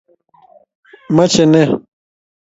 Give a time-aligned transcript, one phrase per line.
[1.15, 1.67] Mache nee?